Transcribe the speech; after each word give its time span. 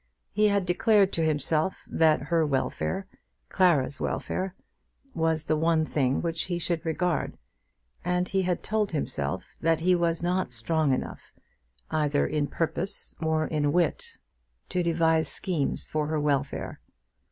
He 0.31 0.47
had 0.47 0.65
declared 0.65 1.13
to 1.13 1.23
himself 1.23 1.85
that 1.87 2.23
her 2.23 2.43
welfare, 2.43 3.05
Clara's 3.49 3.99
welfare, 3.99 4.55
was 5.13 5.43
the 5.43 5.55
one 5.55 5.85
thing 5.85 6.23
which 6.23 6.45
he 6.45 6.57
should 6.57 6.83
regard; 6.83 7.37
and 8.03 8.27
he 8.27 8.41
had 8.41 8.63
told 8.63 8.93
himself 8.93 9.55
that 9.61 9.81
he 9.81 9.93
was 9.93 10.23
not 10.23 10.51
strong 10.51 10.91
enough, 10.91 11.31
either 11.91 12.25
in 12.25 12.47
purpose 12.47 13.13
or 13.21 13.45
in 13.45 13.71
wit, 13.71 14.17
to 14.69 14.81
devise 14.81 15.27
schemes 15.27 15.85
for 15.85 16.07
her 16.07 16.19
welfare. 16.19 16.81